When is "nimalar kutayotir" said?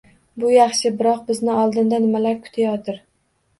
2.07-3.01